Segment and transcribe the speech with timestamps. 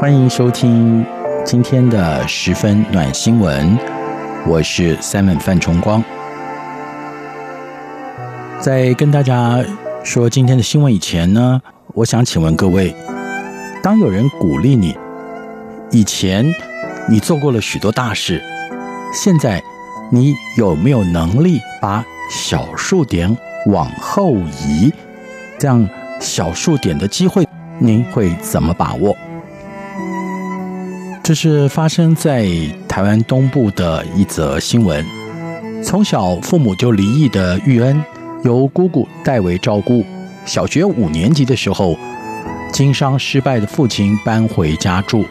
[0.00, 1.04] 欢迎收听
[1.44, 3.78] 今天的十分暖新闻，
[4.46, 6.02] 我是 Simon 范崇光。
[8.58, 9.62] 在跟大家
[10.02, 11.60] 说今天的新闻以前呢，
[11.92, 12.96] 我想请问各位：
[13.82, 14.96] 当有人鼓励你，
[15.90, 16.50] 以前
[17.06, 18.42] 你做过了许多大事，
[19.12, 19.62] 现在
[20.10, 24.90] 你有没有能力把小数点往后移？
[25.58, 25.86] 这样
[26.18, 27.46] 小数点的机会，
[27.78, 29.14] 您会怎么把握？
[31.22, 32.48] 这是发生在
[32.88, 35.04] 台湾东部的一则新闻。
[35.82, 38.02] 从小父母就离异的玉恩，
[38.42, 40.04] 由姑姑代为照顾。
[40.44, 41.96] 小学五年级的时候，
[42.72, 45.24] 经商失败的父亲搬回家住。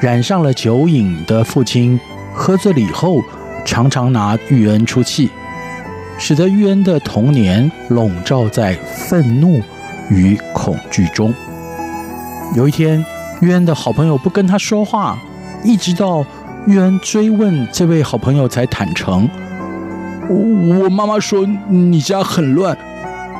[0.00, 1.98] 染上了酒瘾的父亲，
[2.34, 3.22] 喝醉了以后，
[3.64, 5.30] 常常拿玉恩出气，
[6.18, 8.74] 使得玉恩的童年笼罩在
[9.08, 9.62] 愤怒
[10.10, 11.32] 与恐惧中。
[12.54, 13.02] 有一天，
[13.42, 15.18] 玉恩的好朋友不跟他说话，
[15.64, 16.24] 一直到
[16.64, 19.28] 玉恩追问这位好朋友才坦诚
[20.30, 22.78] ：“我妈妈说你家很乱，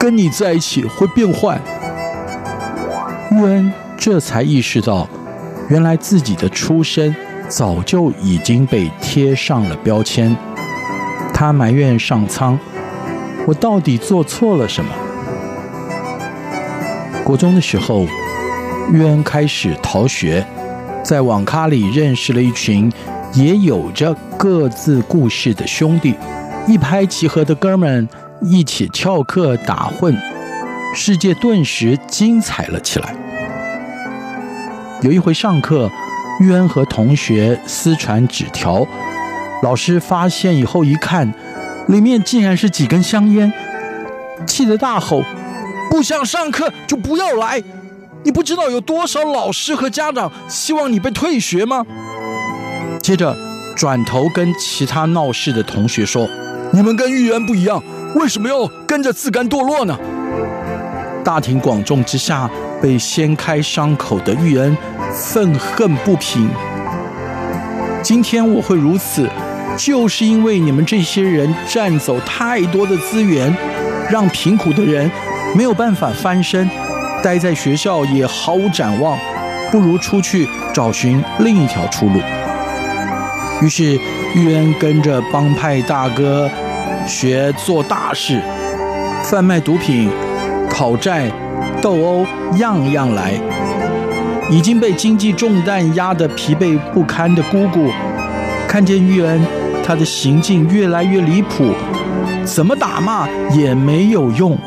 [0.00, 1.60] 跟你在一起会变坏。”
[3.30, 5.08] 玉恩这才意识到，
[5.68, 7.14] 原来自己的出身
[7.46, 10.36] 早就已经被贴上了标签。
[11.32, 12.58] 他埋怨上苍
[13.46, 14.90] ：“我到底做错了什么？”
[17.22, 18.04] 国中的时候。
[18.90, 20.44] 玉恩开始逃学，
[21.02, 22.92] 在网咖里认识了一群
[23.34, 26.14] 也有着各自故事的兄弟，
[26.66, 28.08] 一拍即合的哥们
[28.42, 30.14] 一起翘课打混，
[30.94, 33.14] 世界顿时精彩了起来。
[35.00, 35.90] 有一回上课，
[36.40, 38.86] 玉恩和同学私传纸条，
[39.62, 41.32] 老师发现以后一看，
[41.88, 43.52] 里面竟然是几根香烟，
[44.46, 45.22] 气得大吼
[45.90, 47.62] ：“不想上课就不要来！”
[48.24, 51.84] 你不知道有多少老师和家长希望你被退学吗？
[53.00, 53.36] 接着
[53.76, 56.28] 转头跟其他闹事的同学说
[56.72, 57.82] ：“你们跟玉恩不一样，
[58.14, 59.98] 为什么要跟着自甘堕落呢？”
[61.24, 62.48] 大庭广众之下
[62.80, 64.76] 被掀开伤口的玉恩
[65.12, 66.48] 愤恨不平。
[68.02, 69.28] 今天我会如此，
[69.76, 73.52] 就是因为你们这些人占走太多的资源，
[74.10, 75.10] 让贫苦的人
[75.56, 76.68] 没有办法翻身。
[77.22, 79.16] 待在学校也毫无展望，
[79.70, 82.20] 不如出去找寻另一条出路。
[83.60, 83.98] 于是，
[84.34, 86.50] 玉恩跟着帮派大哥
[87.06, 88.40] 学做大事，
[89.22, 90.10] 贩卖毒品、
[90.68, 91.30] 讨债、
[91.80, 93.34] 斗殴，样样来。
[94.50, 97.88] 已经被经济重担压得疲惫不堪的姑姑，
[98.66, 99.40] 看见玉恩，
[99.84, 101.72] 他的行径越来越离谱，
[102.44, 104.58] 怎么打骂也没有用，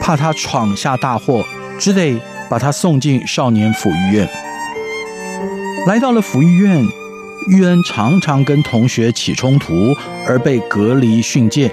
[0.00, 1.42] 怕他闯下大祸。
[1.78, 4.28] 只得把他送进少年抚育院。
[5.86, 6.84] 来到了抚育院，
[7.46, 9.94] 玉恩常常跟同学起冲突，
[10.26, 11.72] 而被隔离训诫。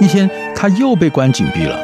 [0.00, 1.78] 一天，他又被关禁闭了，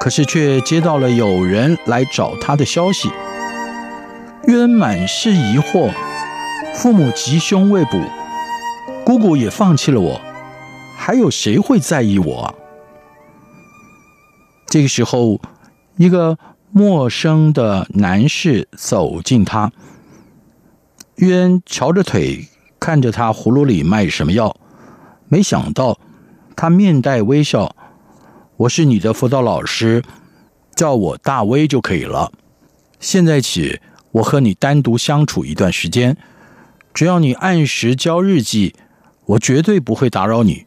[0.00, 3.08] 可是却接到了有人来找他的消息。
[4.46, 5.90] 玉恩满是疑惑，
[6.74, 7.98] 父母吉凶未卜，
[9.04, 10.20] 姑姑也放弃了我，
[10.96, 12.54] 还有谁会在意我？
[14.66, 15.40] 这个时候。
[15.96, 16.38] 一个
[16.70, 19.72] 陌生的男士走近他，
[21.14, 22.46] 玉恩翘着腿
[22.78, 24.54] 看着他葫芦里卖什么药，
[25.28, 25.98] 没想到
[26.54, 27.74] 他面带微笑
[28.58, 30.02] ：“我是你的辅导老师，
[30.74, 32.30] 叫我大威就可以了。
[33.00, 33.80] 现在起，
[34.12, 36.18] 我和你单独相处一段时间，
[36.92, 38.74] 只要你按时交日记，
[39.24, 40.65] 我绝对不会打扰你。”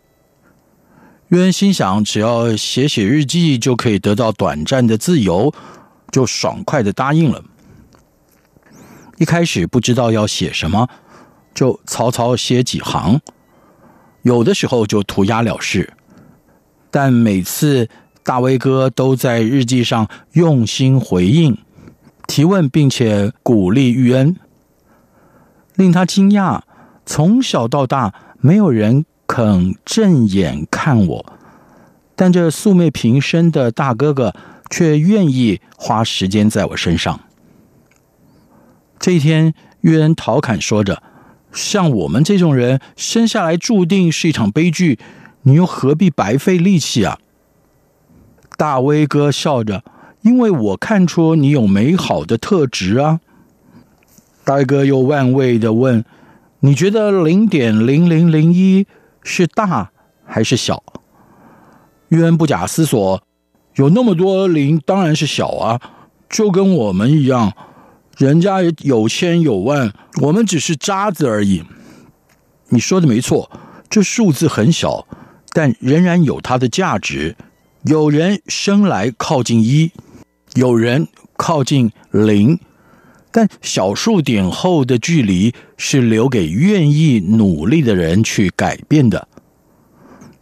[1.29, 5.53] 玉恩心想，只要写写日记就可以得到短暂的自由，
[6.11, 7.43] 就爽快的答应了。
[9.19, 10.87] 一开始不知道要写什么，
[11.53, 13.21] 就草草写几行，
[14.23, 15.93] 有的时候就涂鸦了事。
[16.89, 17.87] 但每次
[18.23, 21.55] 大威哥都在日记上用心回应、
[22.25, 24.35] 提问，并且鼓励玉恩，
[25.75, 26.61] 令他惊讶。
[27.05, 31.33] 从小到大，没有人肯正眼看我，
[32.15, 34.33] 但这素昧平生的大哥哥
[34.71, 37.19] 却愿意花时间在我身上。
[38.97, 41.03] 这一天，约恩调侃说着
[41.53, 44.97] ：“像我们这种人，生下来注定是一场悲剧，
[45.43, 47.19] 你又何必白费力气啊？”
[48.57, 49.83] 大威哥笑着
[50.23, 53.19] ：“因为我看出你有美好的特质啊。”
[54.43, 56.03] 大哥又万味的问
[56.61, 58.87] ：“你觉得零点零零零一
[59.23, 59.91] 是大
[60.25, 60.83] 还是小？”
[62.09, 63.21] 约恩不假思索
[63.75, 65.79] ：“有那么多零，当然是小啊，
[66.29, 67.53] 就跟我们一样。”
[68.17, 71.63] 人家有千有万，我们只是渣子而已。
[72.67, 73.49] 你说的没错，
[73.89, 75.07] 这数字很小，
[75.53, 77.37] 但仍然有它的价值。
[77.83, 79.93] 有人生来靠近一，
[80.55, 81.07] 有人
[81.37, 82.59] 靠近零，
[83.31, 89.27] 但小数点后的距离是留给愿意努力的人去改变的。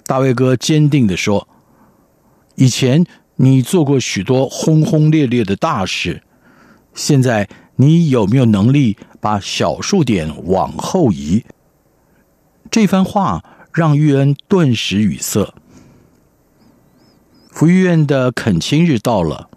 [0.06, 1.48] 大卫哥坚定地说
[2.56, 3.06] ：“以前
[3.36, 6.24] 你做过许多轰轰烈烈的大事，
[6.94, 7.48] 现在。”
[7.80, 11.44] 你有没有能力把小数点往后移？
[12.72, 15.54] 这番话让玉恩顿时语塞。
[17.52, 19.52] 福利院的恳亲日到了，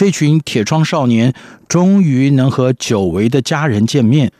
[0.00, 1.34] 这群铁窗少年
[1.68, 4.32] 终于能和久违的家人见面，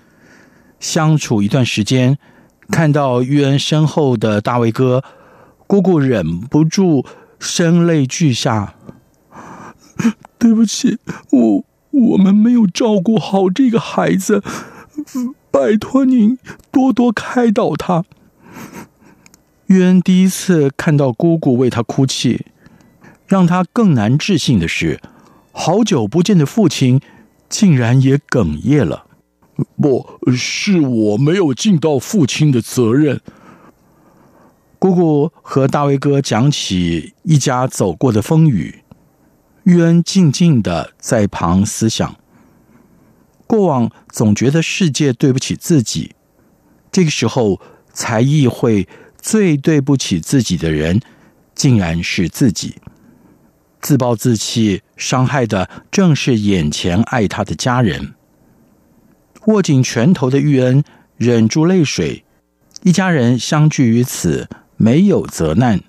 [0.78, 2.16] 相处一段时间，
[2.70, 5.04] 看到玉恩身后的大卫哥，
[5.66, 7.04] 姑姑忍不住
[7.38, 8.72] 声泪俱下
[10.40, 10.96] ：“对不起，
[11.30, 14.42] 我。”我们没有照顾好这个孩子，
[15.50, 16.38] 拜托您
[16.70, 18.04] 多多开导他。
[19.66, 22.46] 玉恩第一次看到姑姑为他哭泣，
[23.26, 25.00] 让他更难置信的是，
[25.52, 27.00] 好久不见的父亲
[27.48, 29.06] 竟然也哽咽了。
[29.80, 33.20] 不是我没有尽到父亲的责任。
[34.78, 38.82] 姑姑和大卫哥讲起一家走过的风雨。
[39.64, 42.16] 玉恩静静的在旁思想，
[43.46, 46.14] 过往总觉得世界对不起自己，
[46.90, 47.60] 这个时候
[47.92, 48.88] 才意会
[49.20, 51.02] 最对不起自己的人，
[51.54, 52.76] 竟然是自己。
[53.80, 58.14] 自暴自弃，伤害的正是眼前爱他的家人。
[59.46, 60.84] 握紧拳头的玉恩
[61.16, 62.24] 忍住泪水，
[62.82, 65.80] 一家人相聚于此，没有责难，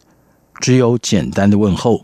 [0.60, 2.04] 只有简单的问候。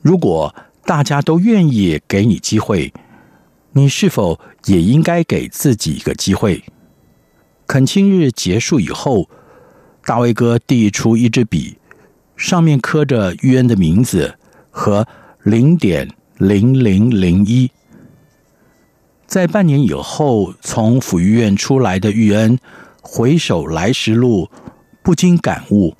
[0.00, 0.54] 如果
[0.84, 2.92] 大家都愿意给你机会，
[3.72, 6.64] 你是否也应该给自己一个机会？
[7.66, 9.28] 恳亲日结束以后，
[10.04, 11.76] 大卫哥递出一支笔，
[12.36, 14.38] 上面刻着玉恩的名字
[14.70, 15.06] 和
[15.42, 17.70] 零点零零零一。
[19.26, 22.58] 在半年以后从抚育院出来的玉恩，
[23.02, 24.48] 回首来时路，
[25.02, 25.96] 不禁感悟：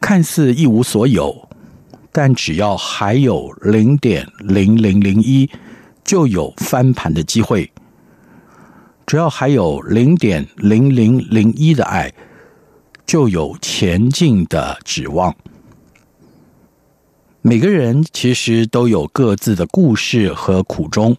[0.00, 1.48] 看似一无所有。
[2.12, 5.48] 但只要还有零点零零零一，
[6.02, 7.70] 就有翻盘的机会；
[9.06, 12.12] 只要还有零点零零零一的爱，
[13.10, 15.34] 就有前进的指望。
[17.42, 21.16] 每个人其实都有各自的故事和苦衷，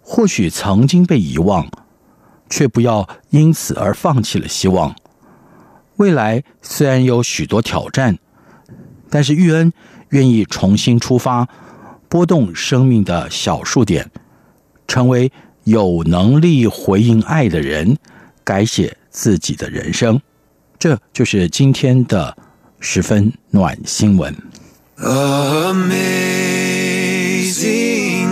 [0.00, 1.70] 或许曾经被遗忘，
[2.50, 4.96] 却不要因此而放弃了希望。
[5.94, 8.18] 未来虽然有许多挑战，
[9.08, 9.72] 但是玉恩。
[10.08, 11.48] 愿意重新出发，
[12.08, 14.10] 拨动生命的小数点，
[14.88, 15.30] 成为
[15.62, 17.96] 有能力回应爱的人，
[18.42, 20.20] 改写自己的人生。
[20.82, 22.36] 这就是今天的
[22.80, 24.36] 十分暖新闻。
[24.96, 25.86] Amazing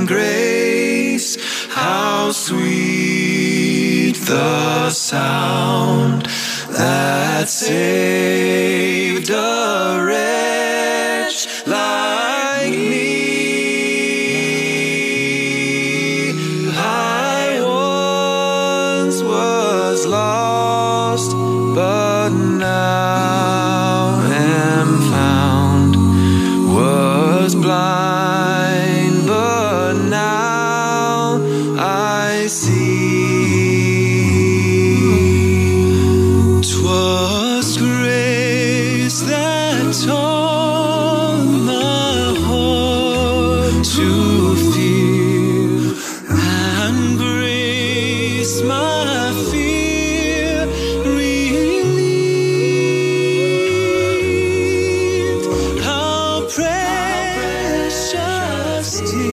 [0.04, 1.38] Grace,
[1.69, 6.26] how sweet the sound
[6.73, 10.60] that saved a wretch
[44.00, 44.50] You.